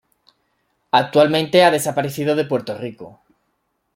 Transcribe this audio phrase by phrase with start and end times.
[0.89, 3.21] Actualmente ha desaparecido de Puerto Rico.